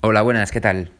Hola, 0.00 0.22
buenas, 0.22 0.52
¿qué 0.52 0.60
tal? 0.60 0.92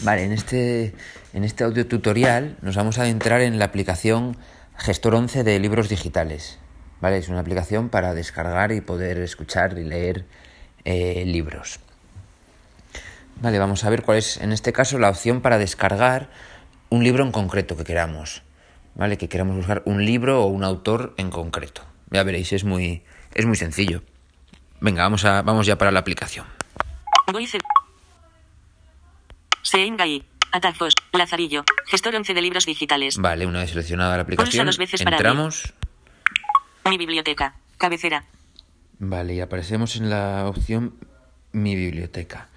Vale, 0.00 0.24
en 0.24 0.32
este, 0.32 0.96
en 1.32 1.44
este 1.44 1.62
audio 1.62 1.86
tutorial 1.86 2.56
nos 2.60 2.74
vamos 2.74 2.98
a 2.98 3.02
adentrar 3.02 3.40
en 3.40 3.60
la 3.60 3.66
aplicación 3.66 4.36
Gestor 4.76 5.14
11 5.14 5.44
de 5.44 5.60
libros 5.60 5.88
digitales. 5.88 6.58
Vale, 7.00 7.18
es 7.18 7.28
una 7.28 7.38
aplicación 7.38 7.88
para 7.88 8.14
descargar 8.14 8.72
y 8.72 8.80
poder 8.80 9.18
escuchar 9.18 9.78
y 9.78 9.84
leer 9.84 10.24
eh, 10.84 11.22
libros. 11.24 11.78
Vale, 13.40 13.60
vamos 13.60 13.84
a 13.84 13.90
ver 13.90 14.02
cuál 14.02 14.18
es 14.18 14.38
en 14.38 14.50
este 14.50 14.72
caso 14.72 14.98
la 14.98 15.10
opción 15.10 15.40
para 15.40 15.56
descargar 15.56 16.30
un 16.88 17.04
libro 17.04 17.22
en 17.22 17.30
concreto 17.30 17.76
que 17.76 17.84
queramos. 17.84 18.42
Vale, 18.96 19.18
que 19.18 19.28
queramos 19.28 19.54
buscar 19.54 19.84
un 19.84 20.04
libro 20.04 20.42
o 20.42 20.46
un 20.46 20.64
autor 20.64 21.14
en 21.16 21.30
concreto. 21.30 21.82
Ya 22.10 22.24
veréis, 22.24 22.52
es 22.52 22.64
muy, 22.64 23.04
es 23.36 23.46
muy 23.46 23.54
sencillo. 23.54 24.02
Venga, 24.80 25.04
vamos, 25.04 25.24
a, 25.24 25.42
vamos 25.42 25.64
ya 25.64 25.78
para 25.78 25.92
la 25.92 26.00
aplicación. 26.00 26.44
Seingai. 29.68 30.24
Atajos. 30.50 30.94
Lazarillo. 31.12 31.64
Gestor 31.86 32.14
11 32.14 32.32
de 32.32 32.40
libros 32.42 32.64
digitales. 32.64 33.18
Vale, 33.18 33.44
una 33.46 33.60
vez 33.60 33.70
seleccionada 33.70 34.16
la 34.16 34.22
aplicación, 34.22 34.64
dos 34.66 34.78
veces 34.78 35.02
para 35.02 35.16
entramos. 35.16 35.74
Mi 36.88 36.96
biblioteca. 36.96 37.54
Cabecera. 37.76 38.24
Vale, 38.98 39.34
y 39.34 39.40
aparecemos 39.40 39.96
en 39.96 40.08
la 40.10 40.46
opción 40.46 40.94
Mi 41.52 41.74
biblioteca. 41.76 42.48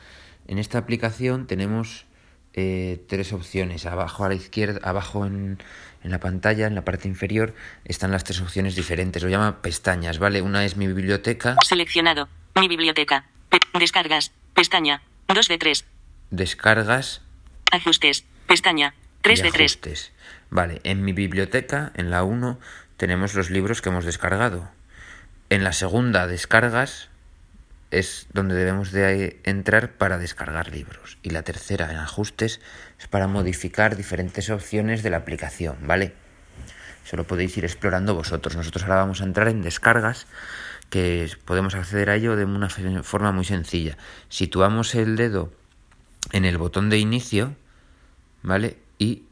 En 0.48 0.58
esta 0.58 0.78
aplicación 0.78 1.48
tenemos 1.48 2.06
eh, 2.54 3.04
tres 3.10 3.34
opciones. 3.34 3.86
Abajo 3.86 4.24
a 4.24 4.30
la 4.30 4.36
izquierda, 4.36 4.80
abajo 4.88 5.26
en, 5.26 5.62
en 6.04 6.12
la 6.12 6.20
pantalla, 6.22 6.68
en 6.68 6.76
la 6.76 6.86
parte 6.86 7.10
inferior, 7.10 7.54
están 7.84 8.12
las 8.12 8.24
tres 8.24 8.40
opciones 8.42 8.76
diferentes. 8.76 9.22
Lo 9.22 9.30
llama 9.30 9.62
pestañas, 9.62 10.18
¿vale? 10.18 10.42
Una 10.42 10.64
es 10.64 10.78
Mi 10.78 10.88
biblioteca, 10.88 11.56
Seleccionado. 11.68 12.30
Mi 12.56 12.70
biblioteca. 12.70 13.26
Pe- 13.50 13.60
descargas. 13.80 14.32
Pestaña. 14.54 15.02
2 15.34 15.48
de 15.48 15.58
3. 15.58 15.86
Descargas 16.32 17.22
Ajustes. 17.74 18.24
Pestaña. 18.48 18.94
3 19.22 19.40
y 19.40 19.44
de 19.44 19.52
3. 19.52 19.72
ajustes. 19.72 20.14
Vale, 20.50 20.80
en 20.86 21.04
Mi 21.04 21.12
biblioteca, 21.12 21.92
en 21.94 22.10
la 22.10 22.24
1, 22.24 22.58
tenemos 22.96 23.34
los 23.34 23.50
libros 23.50 23.82
que 23.82 23.90
hemos 23.90 24.06
descargado. 24.06 24.70
En 25.50 25.66
la 25.66 25.74
segunda, 25.74 26.28
Descargas, 26.28 27.10
es 27.92 28.28
donde 28.32 28.56
debemos 28.56 28.94
de 28.94 29.42
entrar 29.44 29.92
para 29.92 30.18
descargar 30.18 30.72
libros. 30.72 31.18
Y 31.22 31.32
la 31.32 31.44
tercera, 31.44 31.92
en 31.92 31.98
ajustes, 31.98 32.62
es 32.98 33.08
para 33.10 33.28
modificar 33.28 33.98
diferentes 33.98 34.50
opciones 34.50 35.04
de 35.04 35.10
la 35.10 35.18
aplicación, 35.18 35.80
¿vale? 35.82 36.14
Eso 37.06 37.18
lo 37.18 37.28
podéis 37.28 37.58
ir 37.58 37.66
explorando 37.66 38.16
vosotros. 38.16 38.56
Nosotros 38.56 38.84
ahora 38.84 38.96
vamos 38.96 39.20
a 39.20 39.26
entrar 39.26 39.50
en 39.50 39.62
descargas, 39.62 40.28
que 40.90 41.30
podemos 41.44 41.76
acceder 41.76 42.10
a 42.10 42.16
ello 42.16 42.38
de 42.38 42.46
una 42.46 42.70
forma 42.70 43.34
muy 43.34 43.44
sencilla. 43.44 43.98
Situamos 44.30 44.96
el 44.96 45.18
dedo 45.18 45.52
en 46.32 46.46
el 46.46 46.58
botón 46.58 46.90
de 46.90 46.98
inicio, 46.98 47.56
¿vale? 48.42 48.78
Y 48.98 49.24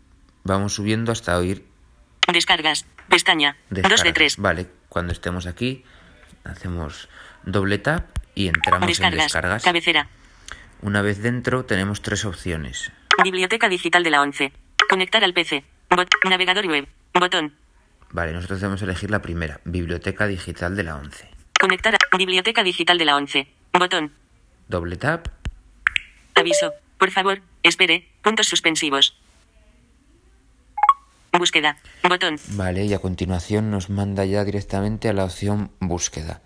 vamos 0.44 0.74
subiendo 0.74 1.12
hasta 1.12 1.38
oír 1.38 1.66
Descargas. 2.32 2.86
Pestaña. 3.10 3.58
2 3.70 3.76
de 3.76 3.90
descargas. 3.90 4.14
3. 4.14 4.38
Vale, 4.38 4.68
cuando 4.88 5.14
estemos 5.14 5.48
aquí, 5.48 5.84
hacemos 6.44 7.10
doble 7.44 7.80
tap 7.80 8.06
y 8.36 8.48
entramos 8.48 8.84
en 8.84 8.88
Descargas. 8.88 9.24
descargas. 9.26 9.64
Cabecera. 9.64 10.08
Una 10.82 11.02
vez 11.02 11.22
dentro 11.22 11.66
tenemos 11.66 12.02
tres 12.02 12.24
opciones. 12.26 12.92
Biblioteca 13.24 13.68
digital 13.68 14.04
de 14.04 14.12
la 14.12 14.22
11. 14.22 14.54
Conectar 14.90 15.24
al 15.24 15.34
PC. 15.34 15.64
Bot- 15.90 16.08
navegador 16.30 16.68
web. 16.68 16.88
Botón. 17.14 17.56
Vale, 18.12 18.32
nosotros 18.32 18.60
debemos 18.62 18.82
elegir 18.82 19.10
la 19.12 19.22
primera, 19.22 19.60
Biblioteca 19.66 20.26
Digital 20.28 20.76
de 20.76 20.84
la 20.84 20.96
11. 20.96 21.30
Conectar 21.60 21.96
a 21.96 22.18
Biblioteca 22.18 22.64
digital 22.64 22.98
de 22.98 23.06
la 23.06 23.16
11. 23.16 23.48
Botón. 23.74 24.14
Doble 24.68 24.96
tap, 24.98 25.28
Aviso. 26.36 26.72
Por 27.00 27.12
favor, 27.12 27.42
espere. 27.64 28.08
Puntos 28.22 28.48
suspensivos. 28.48 29.18
Búsqueda. 31.32 31.78
Botón. 32.08 32.38
vale, 32.50 32.86
y 32.86 32.94
a 32.94 33.00
continuación 33.00 33.72
nos 33.72 33.90
manda 33.90 34.26
ya 34.26 34.44
directamente 34.44 35.10
a 35.10 35.14
la 35.14 35.24
opción 35.26 35.72
búsqueda. 35.80 36.42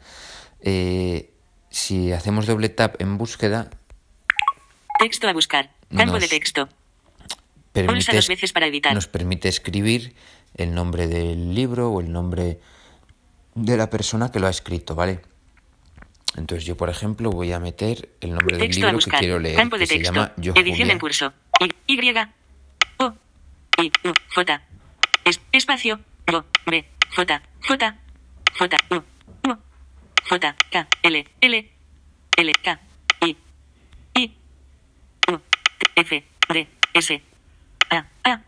Eh, 0.61 1.31
si 1.69 2.11
hacemos 2.11 2.45
doble 2.45 2.69
tap 2.69 3.01
en 3.01 3.17
búsqueda, 3.17 3.69
Texto 4.99 5.27
a 5.27 5.33
buscar. 5.33 5.71
Campo 5.95 6.19
de 6.19 6.27
texto. 6.27 6.69
permite, 7.71 8.15
dos 8.15 8.27
veces 8.27 8.53
para 8.53 8.67
editar. 8.67 8.93
nos 8.93 9.07
permite 9.07 9.49
escribir 9.49 10.15
el 10.55 10.73
nombre 10.73 11.07
del 11.07 11.55
libro 11.55 11.89
o 11.91 11.99
el 11.99 12.11
nombre 12.11 12.59
de 13.55 13.77
la 13.77 13.89
persona 13.89 14.31
que 14.31 14.39
lo 14.39 14.47
ha 14.47 14.49
escrito, 14.49 14.95
¿vale? 14.95 15.21
Entonces 16.35 16.65
yo, 16.65 16.75
por 16.75 16.89
ejemplo, 16.89 17.29
voy 17.29 17.51
a 17.51 17.59
meter 17.59 18.09
el 18.21 18.31
nombre 18.31 18.57
del 18.57 18.67
Texto 18.67 18.87
libro 18.87 18.99
que 18.99 19.17
quiero 19.17 19.39
leer, 19.39 19.55
Campo 19.55 19.77
de 19.77 19.83
que 19.83 19.87
se 19.87 19.93
texto. 19.99 20.13
llama 20.13 20.33
Yo 20.37 20.53
Edición 20.55 20.77
Julia. 20.77 20.93
en 20.93 20.99
curso. 20.99 21.33
Y. 21.87 21.93
Y. 21.93 22.13
O. 22.97 23.13
I. 23.81 23.91
U. 24.07 24.13
J. 24.33 24.61
Es, 25.25 25.39
espacio. 25.51 25.99
Go. 26.27 26.43
B. 26.65 26.85
J. 27.15 27.41
J. 27.67 27.97
J. 28.57 28.77
U. 28.89 28.95
U. 29.49 29.57
J. 30.29 30.55
K. 30.71 30.87
L. 31.03 31.27
L. 31.41 31.71
L. 32.37 32.51
K. 32.63 32.79
I. 33.21 33.37
I. 34.15 34.37
U. 35.31 35.39
F. 35.95 36.23
D. 36.49 36.67
S. 36.95 37.21
A. 37.91 38.05
A. 38.23 38.41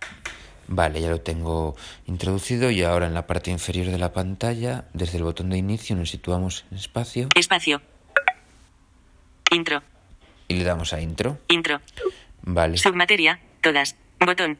Vale, 0.67 0.99
ya 0.99 1.09
lo 1.09 1.21
tengo 1.21 1.75
introducido 2.07 2.71
y 2.71 2.81
ahora 2.81 3.05
en 3.05 3.13
la 3.13 3.27
parte 3.27 3.51
inferior 3.51 3.87
de 3.87 3.99
la 3.99 4.13
pantalla, 4.13 4.85
desde 4.93 5.17
el 5.17 5.23
botón 5.23 5.49
de 5.51 5.57
inicio, 5.57 5.95
nos 5.95 6.09
situamos 6.09 6.65
en 6.71 6.77
espacio 6.77 7.29
Espacio. 7.35 7.81
Intro. 9.51 9.83
y 10.47 10.55
le 10.55 10.63
damos 10.63 10.93
a 10.93 11.01
intro. 11.01 11.37
Intro. 11.47 11.79
Vale. 12.41 12.77
Submateria. 12.77 13.39
Todas. 13.61 13.95
Botón. 14.19 14.57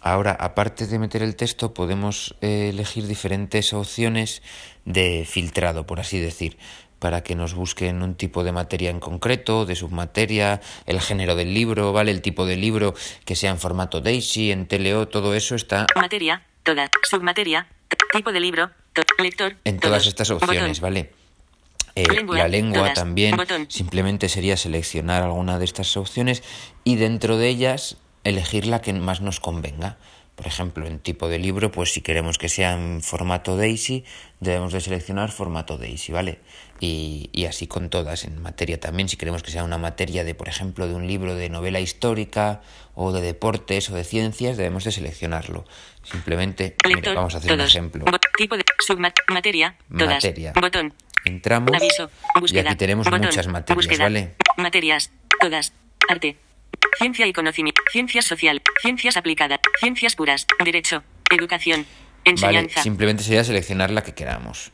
Ahora, 0.00 0.32
aparte 0.38 0.86
de 0.86 0.98
meter 0.98 1.22
el 1.22 1.36
texto, 1.36 1.74
podemos 1.74 2.36
eh, 2.40 2.68
elegir 2.68 3.06
diferentes 3.06 3.72
opciones 3.72 4.42
de 4.84 5.26
filtrado, 5.28 5.86
por 5.86 5.98
así 6.00 6.20
decir, 6.20 6.58
para 6.98 7.22
que 7.22 7.34
nos 7.34 7.54
busquen 7.54 8.02
un 8.02 8.14
tipo 8.14 8.42
de 8.44 8.52
materia 8.52 8.90
en 8.90 9.00
concreto, 9.00 9.66
de 9.66 9.76
submateria, 9.76 10.60
el 10.86 11.00
género 11.00 11.34
del 11.36 11.52
libro, 11.54 11.92
¿vale? 11.92 12.10
El 12.10 12.22
tipo 12.22 12.46
de 12.46 12.56
libro 12.56 12.94
que 13.24 13.36
sea 13.36 13.50
en 13.50 13.58
formato 13.58 14.00
DAISY, 14.00 14.50
en 14.52 14.66
TLO, 14.66 15.08
todo 15.08 15.34
eso 15.34 15.54
está 15.54 15.86
Materia. 15.94 16.42
Todas. 16.62 16.90
Submateria. 17.08 17.68
Tipo 18.12 18.32
de 18.32 18.40
libro. 18.40 18.70
to- 18.92 19.02
lector. 19.22 19.56
en 19.64 19.78
todas 19.78 20.02
todos. 20.02 20.06
estas 20.08 20.30
opciones, 20.30 20.80
Botón. 20.80 20.82
¿vale? 20.82 21.12
Eh, 21.94 22.04
Lengua, 22.10 22.36
la 22.38 22.48
lengua 22.48 22.78
todas. 22.80 22.94
también, 22.94 23.36
Botón. 23.36 23.66
simplemente 23.70 24.28
sería 24.28 24.56
seleccionar 24.56 25.22
alguna 25.22 25.58
de 25.58 25.64
estas 25.64 25.96
opciones 25.96 26.42
y 26.84 26.96
dentro 26.96 27.36
de 27.38 27.48
ellas 27.48 27.96
elegir 28.24 28.66
la 28.66 28.80
que 28.82 28.92
más 28.92 29.20
nos 29.20 29.38
convenga. 29.40 29.96
Por 30.36 30.46
ejemplo, 30.46 30.86
en 30.86 30.98
tipo 30.98 31.28
de 31.28 31.38
libro, 31.38 31.72
pues 31.72 31.94
si 31.94 32.02
queremos 32.02 32.36
que 32.36 32.50
sea 32.50 32.74
en 32.74 33.00
formato 33.02 33.56
DAISY, 33.56 34.04
debemos 34.40 34.72
de 34.74 34.82
seleccionar 34.82 35.32
formato 35.32 35.78
DAISY, 35.78 36.12
¿vale? 36.12 36.40
Y, 36.78 37.30
y 37.32 37.46
así 37.46 37.66
con 37.66 37.88
todas, 37.88 38.24
en 38.24 38.42
materia 38.42 38.78
también, 38.78 39.08
si 39.08 39.16
queremos 39.16 39.42
que 39.42 39.50
sea 39.50 39.64
una 39.64 39.78
materia 39.78 40.24
de, 40.24 40.34
por 40.34 40.48
ejemplo, 40.48 40.86
de 40.86 40.94
un 40.94 41.06
libro 41.06 41.34
de 41.34 41.48
novela 41.48 41.80
histórica 41.80 42.60
o 42.94 43.12
de 43.12 43.22
deportes 43.22 43.88
o 43.88 43.94
de 43.94 44.04
ciencias, 44.04 44.58
debemos 44.58 44.84
de 44.84 44.92
seleccionarlo. 44.92 45.64
Simplemente, 46.02 46.76
mira, 46.86 47.14
vamos 47.14 47.34
a 47.34 47.38
hacer 47.38 47.48
todos. 47.52 47.62
un 47.62 47.66
ejemplo. 47.68 48.04
Bo- 48.04 48.18
tipo 48.36 48.58
de. 48.58 48.64
Submateria. 48.86 49.76
Todas. 49.90 50.16
Materia. 50.16 50.52
Botón. 50.54 50.92
Entramos 51.24 51.72
Aviso. 51.74 52.10
y 52.52 52.58
aquí 52.58 52.76
tenemos 52.76 53.06
Botón. 53.06 53.22
muchas 53.22 53.46
materias, 53.46 53.74
Búsqueda. 53.76 54.04
¿vale? 54.04 54.34
Materias. 54.58 55.10
Todas. 55.40 55.72
Arte. 56.10 56.36
Ciencia 56.98 57.26
y 57.26 57.32
conocimiento. 57.32 57.82
Ciencias 57.90 58.24
social. 58.24 58.62
Ciencias 58.80 59.16
aplicadas. 59.16 59.60
Ciencias 59.80 60.16
puras. 60.16 60.46
Derecho. 60.64 61.02
Educación. 61.30 61.84
Vale, 62.24 62.30
Enseñanza. 62.32 62.82
simplemente 62.82 63.22
sería 63.22 63.44
seleccionar 63.44 63.90
la 63.90 64.02
que 64.02 64.14
queramos. 64.14 64.72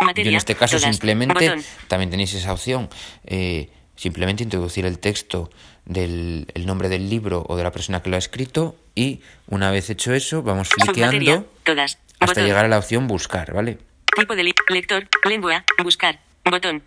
Materia. 0.00 0.24
Yo 0.24 0.34
en 0.34 0.36
este 0.36 0.54
caso 0.54 0.76
todas. 0.76 0.90
simplemente, 0.94 1.48
Botón. 1.48 1.64
también 1.88 2.10
tenéis 2.10 2.34
esa 2.34 2.52
opción, 2.52 2.90
eh, 3.24 3.70
simplemente 3.96 4.42
introducir 4.42 4.84
el 4.86 4.98
texto 4.98 5.50
del 5.84 6.46
el 6.54 6.66
nombre 6.66 6.88
del 6.88 7.08
libro 7.08 7.44
o 7.48 7.56
de 7.56 7.62
la 7.62 7.70
persona 7.70 8.02
que 8.02 8.10
lo 8.10 8.16
ha 8.16 8.18
escrito 8.18 8.74
y 8.94 9.20
una 9.46 9.70
vez 9.70 9.90
hecho 9.90 10.12
eso 10.12 10.42
vamos 10.42 10.68
fliqueando 10.68 11.46
Todas. 11.62 11.98
hasta 12.18 12.26
Botón. 12.26 12.44
llegar 12.44 12.64
a 12.64 12.68
la 12.68 12.78
opción 12.78 13.06
buscar, 13.06 13.52
¿vale? 13.52 13.78
Tipo 14.16 14.34
de 14.34 14.44
li- 14.44 14.54
lector. 14.68 15.06
Lengua. 15.28 15.64
Buscar. 15.82 16.20
Botón. 16.44 16.82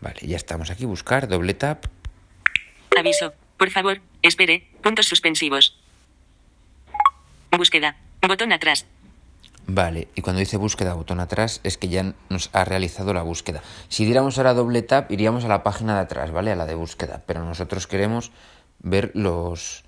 Vale, 0.00 0.20
ya 0.22 0.36
estamos 0.36 0.70
aquí, 0.70 0.84
buscar, 0.84 1.28
doble 1.28 1.54
tap, 1.54 1.84
Aviso. 2.98 3.32
Por 3.56 3.70
favor, 3.70 4.00
espere. 4.22 4.68
Puntos 4.82 5.06
suspensivos. 5.06 5.76
Búsqueda. 7.56 7.96
Botón 8.26 8.52
atrás. 8.52 8.86
Vale, 9.70 10.08
y 10.14 10.22
cuando 10.22 10.40
dice 10.40 10.56
búsqueda, 10.56 10.94
botón 10.94 11.20
atrás, 11.20 11.60
es 11.62 11.76
que 11.76 11.88
ya 11.88 12.14
nos 12.30 12.48
ha 12.54 12.64
realizado 12.64 13.12
la 13.12 13.22
búsqueda. 13.22 13.62
Si 13.88 14.06
diéramos 14.06 14.38
ahora 14.38 14.54
doble 14.54 14.80
tap, 14.82 15.10
iríamos 15.12 15.44
a 15.44 15.48
la 15.48 15.62
página 15.62 15.94
de 15.96 16.00
atrás, 16.00 16.30
¿vale? 16.30 16.52
A 16.52 16.56
la 16.56 16.64
de 16.64 16.74
búsqueda. 16.74 17.22
Pero 17.26 17.44
nosotros 17.44 17.86
queremos 17.86 18.30
ver 18.78 19.10
los. 19.14 19.84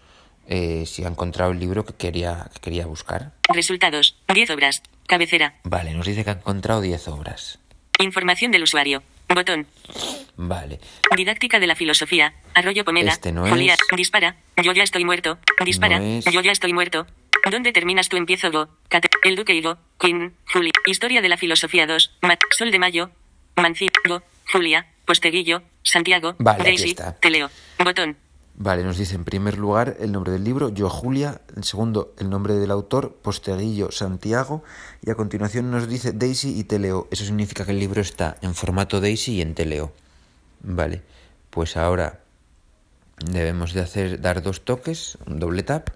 eh, 0.48 0.84
si 0.86 1.04
ha 1.04 1.08
encontrado 1.08 1.52
el 1.52 1.60
libro 1.60 1.84
que 1.86 1.94
quería, 1.94 2.50
que 2.54 2.60
quería 2.60 2.86
buscar. 2.86 3.32
Resultados. 3.48 4.16
10 4.32 4.50
obras. 4.50 4.82
Cabecera. 5.06 5.54
Vale, 5.64 5.94
nos 5.94 6.06
dice 6.06 6.24
que 6.24 6.30
ha 6.30 6.34
encontrado 6.34 6.80
10 6.82 7.08
obras. 7.08 7.58
Información 7.98 8.50
del 8.52 8.62
usuario. 8.64 9.02
Botón. 9.34 9.66
Vale. 10.42 10.80
Didáctica 11.16 11.60
de 11.60 11.66
la 11.66 11.74
filosofía. 11.76 12.32
Arroyo 12.54 12.82
Pomeda. 12.84 13.10
Este 13.12 13.30
no 13.30 13.46
Julia. 13.46 13.74
es. 13.74 13.96
Dispara. 13.96 14.36
Yo 14.62 14.72
ya 14.72 14.82
estoy 14.82 15.04
muerto. 15.04 15.38
Dispara. 15.64 15.98
No 15.98 16.04
es. 16.04 16.24
Yo 16.24 16.40
ya 16.40 16.50
estoy 16.50 16.72
muerto. 16.72 17.06
¿Dónde 17.50 17.72
terminas 17.72 18.08
tú? 18.08 18.16
Empiezo 18.16 18.50
Go. 18.50 18.68
Cate- 18.88 19.10
el 19.24 19.36
Duque 19.36 19.54
y 19.54 19.60
Go. 19.60 19.76
Queen. 19.98 20.34
Julia. 20.50 20.72
Historia 20.86 21.20
de 21.20 21.28
la 21.28 21.36
filosofía 21.36 21.86
2. 21.86 22.16
Mat. 22.22 22.40
Sol 22.56 22.70
de 22.70 22.78
Mayo. 22.78 23.10
Manci. 23.56 23.88
Go. 24.08 24.22
Julia. 24.50 24.86
Posteguillo. 25.04 25.60
Santiago. 25.82 26.36
Vale, 26.38 26.62
aquí 26.62 26.70
Daisy. 26.70 26.88
está. 26.90 27.16
Te 27.16 27.28
leo. 27.28 27.50
Botón. 27.84 28.16
Vale, 28.54 28.82
nos 28.82 28.96
dice 28.98 29.14
en 29.16 29.24
primer 29.24 29.58
lugar 29.58 29.96
el 30.00 30.12
nombre 30.12 30.32
del 30.32 30.44
libro, 30.44 30.68
Yo 30.70 30.88
Julia, 30.90 31.40
en 31.56 31.64
segundo 31.64 32.14
el 32.18 32.28
nombre 32.30 32.54
del 32.54 32.70
autor, 32.70 33.16
Posteguillo 33.22 33.90
Santiago, 33.90 34.62
y 35.04 35.10
a 35.10 35.14
continuación 35.14 35.70
nos 35.70 35.88
dice 35.88 36.12
Daisy 36.12 36.58
y 36.58 36.64
Teleo. 36.64 37.08
Eso 37.10 37.24
significa 37.24 37.64
que 37.64 37.70
el 37.72 37.78
libro 37.78 38.00
está 38.02 38.36
en 38.42 38.54
formato 38.54 39.00
Daisy 39.00 39.36
y 39.36 39.40
en 39.42 39.54
Teleo. 39.54 39.92
Vale, 40.62 41.02
pues 41.50 41.76
ahora 41.76 42.20
debemos 43.18 43.72
de 43.72 43.80
hacer 43.82 44.20
dar 44.20 44.42
dos 44.42 44.64
toques, 44.64 45.18
un 45.26 45.38
doble 45.40 45.62
tap, 45.62 45.90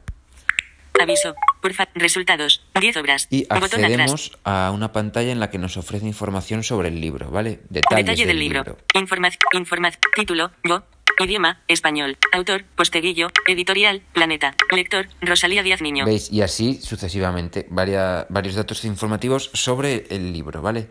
Aviso. 1.01 1.35
Porfa. 1.61 1.89
Resultados. 1.95 2.63
10 2.81 2.97
obras. 2.99 3.27
y 3.29 3.47
accedemos 3.51 4.39
a 4.45 4.71
una 4.73 4.93
pantalla 4.93 5.33
en 5.33 5.41
la 5.41 5.51
que 5.51 5.59
nos 5.59 5.77
ofrece 5.77 6.07
información 6.07 6.63
sobre 6.63 6.89
el 6.89 7.01
libro, 7.01 7.31
¿vale? 7.31 7.61
Detalles 7.69 8.07
Detalle 8.07 8.27
del 8.27 8.39
libro. 8.39 8.79
Información. 8.95 9.41
Información. 9.53 10.01
Título. 10.15 10.53
Go. 10.63 10.85
Idioma. 11.19 11.61
Español. 11.69 12.17
Autor. 12.33 12.65
Posteguillo. 12.77 13.29
Editorial. 13.47 14.03
Planeta. 14.13 14.55
Lector. 14.71 15.09
Rosalía 15.21 15.63
Díaz 15.63 15.83
Niño. 15.83 16.05
¿Veis? 16.07 16.31
Y 16.31 16.43
así 16.43 16.81
sucesivamente, 16.81 17.67
varia- 17.71 18.27
varios 18.31 18.55
datos 18.55 18.85
informativos 18.85 19.51
sobre 19.53 20.07
el 20.11 20.33
libro, 20.33 20.63
¿vale? 20.63 20.89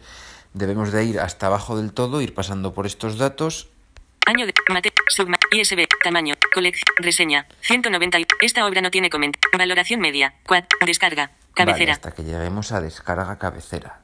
Debemos 0.54 0.92
de 0.92 1.04
ir 1.06 1.20
hasta 1.20 1.48
abajo 1.48 1.78
del 1.78 1.94
todo, 1.94 2.22
ir 2.22 2.34
pasando 2.34 2.74
por 2.74 2.86
estos 2.86 3.18
datos. 3.18 3.70
Año 4.26 4.46
de 4.46 4.54
mate, 4.72 4.94
subma, 5.10 5.38
ISB, 5.52 5.86
tamaño, 6.04 6.36
colección, 6.54 6.86
reseña, 6.98 7.48
190. 7.62 8.20
y- 8.20 8.26
Esta 8.42 8.66
obra 8.66 8.82
no 8.82 8.92
tiene 8.92 9.10
coment. 9.10 9.36
Valoración 9.58 10.00
media, 10.00 10.36
quad, 10.46 10.64
descarga, 10.86 11.28
Vale, 11.28 11.54
cabecera. 11.54 11.94
hasta 11.94 12.12
que 12.12 12.24
lleguemos 12.24 12.72
a 12.72 12.80
descarga 12.82 13.38
cabecera. 13.38 14.00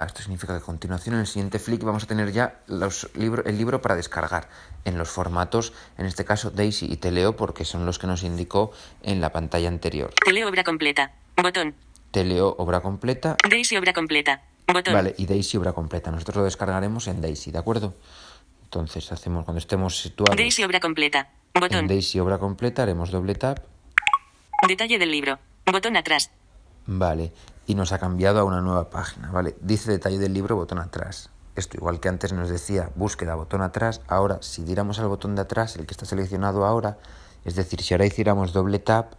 Esto 0.00 0.22
significa 0.22 0.52
que 0.52 0.58
a 0.62 0.64
continuación 0.64 1.16
en 1.16 1.22
el 1.22 1.26
siguiente 1.26 1.58
flick 1.58 1.82
vamos 1.82 2.04
a 2.04 2.06
tener 2.06 2.30
ya 2.30 2.60
los 2.68 3.10
libro, 3.16 3.44
el 3.44 3.58
libro 3.58 3.82
para 3.82 3.96
descargar 3.96 4.48
en 4.84 4.96
los 4.96 5.08
formatos, 5.10 5.72
en 5.98 6.06
este 6.06 6.24
caso 6.24 6.50
Daisy 6.52 6.86
y 6.90 6.96
Teleo, 6.98 7.34
porque 7.34 7.64
son 7.64 7.84
los 7.84 7.98
que 7.98 8.06
nos 8.06 8.22
indicó 8.22 8.70
en 9.02 9.20
la 9.20 9.32
pantalla 9.32 9.66
anterior. 9.66 10.14
Te 10.24 10.32
leo 10.32 10.48
obra 10.48 10.62
completa. 10.62 11.10
Botón. 11.36 11.74
Teleo 12.12 12.54
obra 12.58 12.80
completa, 12.80 13.36
Daisy 13.50 13.76
obra 13.76 13.92
completa. 13.92 14.40
Botón. 14.72 14.94
Vale, 14.94 15.14
y 15.18 15.26
Daisy 15.26 15.56
obra 15.56 15.72
completa. 15.72 16.10
Nosotros 16.10 16.36
lo 16.36 16.44
descargaremos 16.44 17.08
en 17.08 17.20
Daisy, 17.20 17.50
¿de 17.50 17.58
acuerdo? 17.58 17.94
Entonces 18.64 19.10
hacemos 19.12 19.44
cuando 19.44 19.58
estemos 19.58 19.98
situados 19.98 20.36
Daisy 20.36 20.62
obra 20.64 20.80
completa. 20.80 21.30
en 21.54 21.60
Botón. 21.60 21.86
Daisy 21.86 22.20
obra 22.20 22.38
completa, 22.38 22.82
haremos 22.82 23.10
doble 23.10 23.34
tap. 23.34 23.60
Detalle 24.66 24.98
del 24.98 25.10
libro. 25.10 25.38
Botón 25.70 25.96
atrás. 25.96 26.30
Vale, 26.86 27.32
y 27.66 27.74
nos 27.74 27.92
ha 27.92 27.98
cambiado 27.98 28.40
a 28.40 28.44
una 28.44 28.62
nueva 28.62 28.88
página, 28.88 29.30
¿vale? 29.30 29.54
Dice 29.60 29.90
detalle 29.90 30.18
del 30.18 30.32
libro, 30.32 30.56
botón 30.56 30.78
atrás. 30.78 31.30
Esto 31.54 31.76
igual 31.76 32.00
que 32.00 32.08
antes 32.08 32.32
nos 32.32 32.48
decía 32.48 32.90
búsqueda, 32.94 33.34
botón 33.34 33.60
atrás, 33.62 34.00
ahora 34.08 34.38
si 34.40 34.62
diéramos 34.64 34.98
al 34.98 35.08
botón 35.08 35.34
de 35.34 35.42
atrás, 35.42 35.76
el 35.76 35.86
que 35.86 35.92
está 35.92 36.06
seleccionado 36.06 36.64
ahora, 36.64 36.98
es 37.44 37.56
decir, 37.56 37.82
si 37.82 37.92
ahora 37.92 38.06
hiciéramos 38.06 38.52
doble 38.52 38.78
tap, 38.78 39.12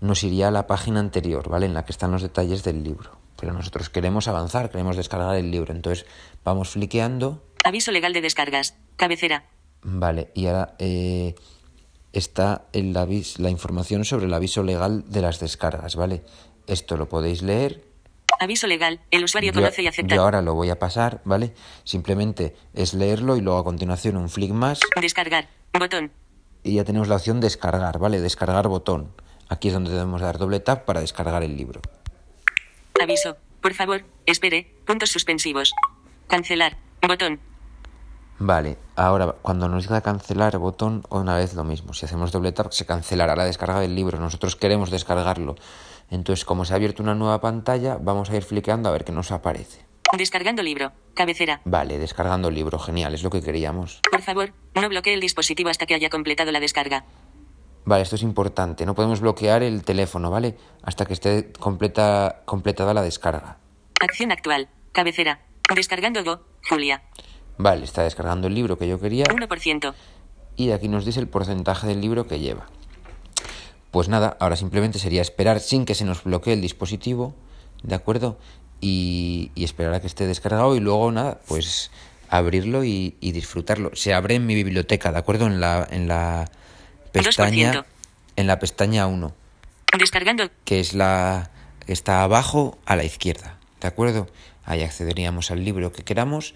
nos 0.00 0.22
iría 0.22 0.48
a 0.48 0.50
la 0.50 0.66
página 0.66 1.00
anterior, 1.00 1.48
¿vale? 1.48 1.64
En 1.66 1.74
la 1.74 1.84
que 1.84 1.92
están 1.92 2.10
los 2.10 2.20
detalles 2.20 2.62
del 2.62 2.84
libro. 2.84 3.12
Pero 3.40 3.52
nosotros 3.52 3.88
queremos 3.90 4.26
avanzar, 4.28 4.70
queremos 4.70 4.96
descargar 4.96 5.36
el 5.36 5.50
libro, 5.50 5.72
entonces 5.72 6.06
vamos 6.44 6.70
fliqueando 6.70 7.42
Aviso 7.64 7.90
legal 7.92 8.12
de 8.12 8.20
descargas. 8.20 8.74
Cabecera. 8.96 9.44
Vale, 9.82 10.30
y 10.34 10.46
ahora 10.46 10.74
eh, 10.78 11.34
está 12.12 12.62
el 12.72 12.94
avis- 12.96 13.38
la 13.38 13.50
información 13.50 14.04
sobre 14.04 14.26
el 14.26 14.34
aviso 14.34 14.62
legal 14.62 15.04
de 15.08 15.20
las 15.22 15.40
descargas, 15.40 15.96
¿vale? 15.96 16.22
Esto 16.66 16.96
lo 16.96 17.08
podéis 17.08 17.42
leer. 17.42 17.84
Aviso 18.40 18.66
legal. 18.66 19.00
El 19.10 19.24
usuario 19.24 19.52
Yo, 19.52 19.60
conoce 19.60 19.82
y 19.82 19.86
acepta. 19.86 20.14
yo 20.14 20.22
ahora 20.22 20.42
lo 20.42 20.54
voy 20.54 20.70
a 20.70 20.78
pasar, 20.78 21.20
¿vale? 21.24 21.52
Simplemente 21.84 22.56
es 22.74 22.94
leerlo 22.94 23.36
y 23.36 23.40
luego 23.40 23.58
a 23.58 23.64
continuación 23.64 24.16
un 24.16 24.28
flick 24.28 24.52
más 24.52 24.80
Descargar. 25.00 25.48
Botón. 25.78 26.10
y 26.62 26.74
ya 26.74 26.84
tenemos 26.84 27.08
la 27.08 27.16
opción 27.16 27.40
descargar, 27.40 27.98
¿vale? 27.98 28.20
Descargar 28.20 28.68
botón. 28.68 29.12
Aquí 29.48 29.68
es 29.68 29.74
donde 29.74 29.90
debemos 29.90 30.20
dar 30.20 30.38
doble 30.38 30.60
tap 30.60 30.84
para 30.84 31.00
descargar 31.00 31.42
el 31.42 31.56
libro. 31.56 31.80
Aviso. 33.00 33.36
Por 33.60 33.74
favor, 33.74 34.04
espere. 34.26 34.74
Puntos 34.86 35.10
suspensivos. 35.10 35.72
Cancelar. 36.26 36.76
Botón. 37.06 37.40
Vale, 38.40 38.76
ahora 38.94 39.34
cuando 39.42 39.68
nos 39.68 39.84
diga 39.84 40.00
cancelar 40.00 40.58
botón, 40.58 41.02
una 41.10 41.36
vez 41.36 41.54
lo 41.54 41.64
mismo. 41.64 41.92
Si 41.92 42.06
hacemos 42.06 42.30
doble 42.30 42.52
tap, 42.52 42.70
se 42.70 42.86
cancelará 42.86 43.34
la 43.34 43.44
descarga 43.44 43.80
del 43.80 43.96
libro. 43.96 44.18
Nosotros 44.20 44.54
queremos 44.54 44.90
descargarlo. 44.90 45.56
Entonces, 46.10 46.44
como 46.44 46.64
se 46.64 46.72
ha 46.72 46.76
abierto 46.76 47.02
una 47.02 47.16
nueva 47.16 47.40
pantalla, 47.40 47.98
vamos 48.00 48.30
a 48.30 48.36
ir 48.36 48.44
fliqueando 48.44 48.88
a 48.88 48.92
ver 48.92 49.04
qué 49.04 49.12
nos 49.12 49.32
aparece. 49.32 49.84
Descargando 50.16 50.62
libro. 50.62 50.92
Cabecera. 51.14 51.60
Vale, 51.64 51.98
descargando 51.98 52.48
el 52.48 52.54
libro, 52.54 52.78
genial, 52.78 53.12
es 53.12 53.22
lo 53.22 53.30
que 53.30 53.42
queríamos. 53.42 54.00
Por 54.10 54.22
favor, 54.22 54.52
no 54.74 54.88
bloquee 54.88 55.14
el 55.14 55.20
dispositivo 55.20 55.68
hasta 55.68 55.84
que 55.86 55.94
haya 55.94 56.08
completado 56.08 56.52
la 56.52 56.60
descarga. 56.60 57.04
Vale, 57.88 58.02
esto 58.02 58.16
es 58.16 58.22
importante. 58.22 58.84
No 58.84 58.94
podemos 58.94 59.20
bloquear 59.22 59.62
el 59.62 59.82
teléfono, 59.82 60.30
¿vale? 60.30 60.58
Hasta 60.82 61.06
que 61.06 61.14
esté 61.14 61.52
completa, 61.52 62.42
completada 62.44 62.92
la 62.92 63.00
descarga. 63.00 63.56
Acción 63.98 64.30
actual. 64.30 64.68
Cabecera. 64.92 65.40
Descargando 65.74 66.22
Go. 66.22 66.40
Julia. 66.68 67.00
Vale, 67.56 67.84
está 67.84 68.02
descargando 68.02 68.46
el 68.46 68.54
libro 68.54 68.76
que 68.76 68.86
yo 68.86 69.00
quería 69.00 69.24
1%. 69.24 69.94
y 70.56 70.70
aquí 70.72 70.88
nos 70.88 71.06
dice 71.06 71.18
el 71.20 71.28
porcentaje 71.28 71.86
del 71.86 72.02
libro 72.02 72.26
que 72.26 72.40
lleva. 72.40 72.66
Pues 73.90 74.10
nada, 74.10 74.36
ahora 74.38 74.56
simplemente 74.56 74.98
sería 74.98 75.22
esperar 75.22 75.58
sin 75.60 75.86
que 75.86 75.94
se 75.94 76.04
nos 76.04 76.24
bloquee 76.24 76.52
el 76.52 76.60
dispositivo, 76.60 77.34
¿de 77.82 77.94
acuerdo? 77.94 78.36
Y, 78.82 79.50
y 79.54 79.64
esperar 79.64 79.94
a 79.94 80.00
que 80.02 80.08
esté 80.08 80.26
descargado 80.26 80.76
y 80.76 80.80
luego 80.80 81.10
nada, 81.10 81.40
pues 81.48 81.90
abrirlo 82.28 82.84
y, 82.84 83.16
y 83.20 83.32
disfrutarlo. 83.32 83.92
Se 83.94 84.12
abre 84.12 84.34
en 84.34 84.44
mi 84.44 84.54
biblioteca, 84.54 85.10
¿de 85.10 85.18
acuerdo? 85.18 85.46
En 85.46 85.58
la, 85.58 85.88
en 85.90 86.06
la 86.06 86.50
pestaña, 87.12 87.72
2%. 87.72 87.84
en 88.36 88.46
la 88.46 88.58
pestaña 88.58 89.06
1. 89.06 89.32
Descargando. 89.98 90.50
que 90.64 90.80
es 90.80 90.94
la 90.94 91.50
que 91.84 91.92
está 91.92 92.22
abajo 92.22 92.78
a 92.84 92.94
la 92.96 93.04
izquierda, 93.04 93.58
¿de 93.80 93.88
acuerdo? 93.88 94.26
Ahí 94.64 94.82
accederíamos 94.82 95.50
al 95.50 95.64
libro 95.64 95.92
que 95.92 96.04
queramos 96.04 96.54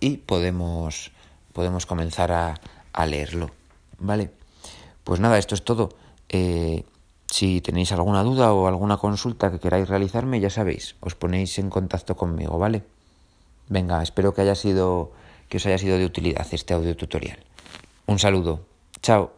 y 0.00 0.18
podemos, 0.18 1.12
podemos 1.52 1.86
comenzar 1.86 2.30
a, 2.32 2.60
a 2.92 3.06
leerlo, 3.06 3.50
¿vale? 3.98 4.30
Pues 5.04 5.20
nada, 5.20 5.38
esto 5.38 5.54
es 5.54 5.64
todo. 5.64 5.88
Eh, 6.28 6.84
si 7.30 7.60
tenéis 7.60 7.92
alguna 7.92 8.22
duda 8.22 8.52
o 8.52 8.66
alguna 8.66 8.96
consulta 8.96 9.50
que 9.50 9.58
queráis 9.58 9.88
realizarme, 9.88 10.40
ya 10.40 10.50
sabéis, 10.50 10.96
os 11.00 11.14
ponéis 11.14 11.58
en 11.58 11.70
contacto 11.70 12.16
conmigo, 12.16 12.58
¿vale? 12.58 12.82
Venga, 13.68 14.02
espero 14.02 14.34
que 14.34 14.42
haya 14.42 14.54
sido 14.54 15.12
que 15.48 15.56
os 15.56 15.66
haya 15.66 15.78
sido 15.78 15.96
de 15.96 16.04
utilidad 16.04 16.46
este 16.52 16.74
audio 16.74 16.96
tutorial. 16.96 17.38
Un 18.06 18.18
saludo. 18.18 18.60
Chao. 19.02 19.37